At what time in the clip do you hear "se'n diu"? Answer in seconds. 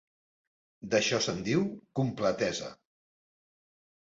1.25-1.67